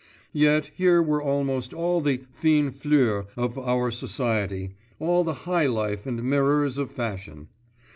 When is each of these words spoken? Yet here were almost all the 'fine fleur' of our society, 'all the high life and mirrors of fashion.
Yet 0.33 0.71
here 0.73 0.99
were 1.03 1.21
almost 1.21 1.75
all 1.75 2.01
the 2.01 2.23
'fine 2.33 2.71
fleur' 2.71 3.27
of 3.37 3.59
our 3.59 3.91
society, 3.91 4.71
'all 4.97 5.23
the 5.23 5.33
high 5.45 5.67
life 5.67 6.07
and 6.07 6.23
mirrors 6.23 6.79
of 6.79 6.89
fashion. 6.89 7.49